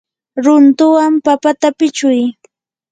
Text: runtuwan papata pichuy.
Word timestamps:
runtuwan 0.43 1.13
papata 1.25 1.67
pichuy. 1.77 2.21